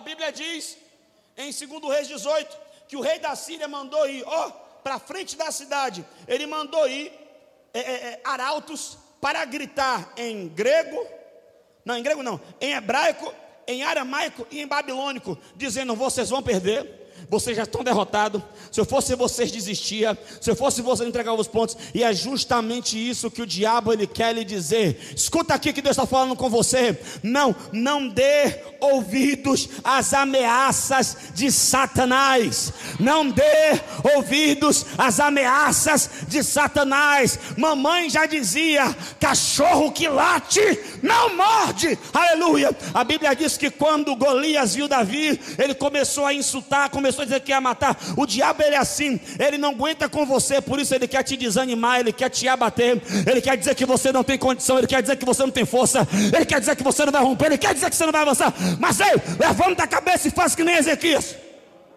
a 0.00 0.02
Bíblia 0.02 0.32
diz, 0.32 0.78
em 1.36 1.52
2 1.52 1.94
Reis 1.94 2.08
18, 2.08 2.56
que 2.88 2.96
o 2.96 3.02
rei 3.02 3.18
da 3.18 3.36
Síria 3.36 3.68
mandou 3.68 4.08
ir, 4.08 4.24
ó, 4.26 4.50
para 4.82 4.98
frente 4.98 5.36
da 5.36 5.52
cidade, 5.52 6.04
ele 6.26 6.46
mandou 6.46 6.88
ir 6.88 7.12
é, 7.74 7.78
é, 7.78 7.92
é, 7.92 8.20
arautos 8.24 8.96
para 9.20 9.44
gritar 9.44 10.10
em 10.16 10.48
grego, 10.48 11.06
não, 11.84 11.98
em 11.98 12.02
grego 12.02 12.22
não, 12.22 12.40
em 12.58 12.72
hebraico, 12.72 13.32
em 13.66 13.82
aramaico 13.82 14.46
e 14.50 14.62
em 14.62 14.66
babilônico, 14.66 15.38
dizendo: 15.54 15.94
vocês 15.94 16.30
vão 16.30 16.42
perder 16.42 17.09
vocês 17.28 17.56
já 17.56 17.64
estão 17.64 17.84
derrotados. 17.84 18.42
Se 18.70 18.80
eu 18.80 18.84
fosse 18.84 19.14
vocês, 19.14 19.50
desistia. 19.50 20.16
Se 20.40 20.50
eu 20.50 20.56
fosse 20.56 20.82
vocês, 20.82 21.08
entregava 21.08 21.40
os 21.40 21.48
pontos. 21.48 21.76
E 21.94 22.02
é 22.02 22.12
justamente 22.12 22.96
isso 22.96 23.30
que 23.30 23.42
o 23.42 23.46
diabo 23.46 23.92
ele 23.92 24.06
quer 24.06 24.34
lhe 24.34 24.44
dizer. 24.44 24.98
Escuta 25.14 25.54
aqui 25.54 25.72
que 25.72 25.82
Deus 25.82 25.96
está 25.96 26.06
falando 26.06 26.36
com 26.36 26.48
você. 26.48 26.98
Não, 27.22 27.54
não 27.72 28.08
dê 28.08 28.62
ouvidos 28.80 29.68
às 29.84 30.14
ameaças 30.14 31.16
de 31.34 31.50
Satanás. 31.50 32.72
Não 32.98 33.28
dê 33.28 33.80
ouvidos 34.14 34.86
às 34.96 35.20
ameaças 35.20 36.10
de 36.28 36.42
Satanás. 36.42 37.38
Mamãe 37.56 38.08
já 38.08 38.26
dizia: 38.26 38.94
cachorro 39.18 39.92
que 39.92 40.08
late 40.08 40.60
não 41.02 41.36
morde. 41.36 41.98
Aleluia. 42.12 42.76
A 42.94 43.04
Bíblia 43.04 43.34
diz 43.34 43.56
que 43.56 43.70
quando 43.70 44.16
Golias 44.16 44.74
viu 44.74 44.88
Davi, 44.88 45.40
ele 45.58 45.74
começou 45.74 46.26
a 46.26 46.34
insultar, 46.34 46.90
começou 46.90 47.09
começou 47.10 47.22
a 47.22 47.24
dizer 47.24 47.40
que 47.40 47.50
ia 47.50 47.60
matar. 47.60 47.96
O 48.16 48.26
diabo 48.26 48.62
ele 48.62 48.74
é 48.74 48.78
assim, 48.78 49.20
ele 49.38 49.58
não 49.58 49.70
aguenta 49.70 50.08
com 50.08 50.24
você, 50.24 50.60
por 50.60 50.78
isso 50.78 50.94
ele 50.94 51.06
quer 51.06 51.22
te 51.22 51.36
desanimar, 51.36 52.00
ele 52.00 52.12
quer 52.12 52.28
te 52.28 52.46
abater, 52.48 53.00
ele 53.26 53.40
quer 53.40 53.56
dizer 53.56 53.74
que 53.74 53.84
você 53.84 54.12
não 54.12 54.22
tem 54.22 54.38
condição, 54.38 54.78
ele 54.78 54.86
quer 54.86 55.02
dizer 55.02 55.16
que 55.16 55.24
você 55.24 55.42
não 55.42 55.50
tem 55.50 55.64
força, 55.64 56.06
ele 56.34 56.44
quer 56.44 56.60
dizer 56.60 56.76
que 56.76 56.82
você 56.82 57.04
não 57.04 57.12
vai 57.12 57.22
romper, 57.22 57.46
ele 57.46 57.58
quer 57.58 57.74
dizer 57.74 57.90
que 57.90 57.96
você 57.96 58.04
não 58.04 58.12
vai 58.12 58.22
avançar. 58.22 58.52
Mas 58.78 59.00
ei, 59.00 59.14
levanta 59.38 59.84
a 59.84 59.86
cabeça 59.86 60.28
e 60.28 60.30
faz 60.30 60.54
que 60.54 60.64
nem 60.64 60.76
Ezequias. 60.76 61.49